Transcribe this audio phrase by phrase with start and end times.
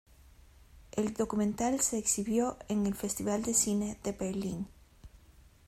[0.93, 4.67] El documental se exhibió en el Festival de Cine de Berlín.